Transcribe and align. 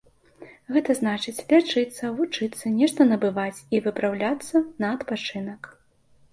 Гэта 0.77 0.95
значыць, 0.99 1.43
лячыцца, 1.51 2.09
вучыцца, 2.21 2.73
нешта 2.79 3.01
набываць 3.11 3.63
і 3.77 3.85
выпраўляцца 3.91 4.67
на 4.85 4.93
адпачынак. 4.97 5.61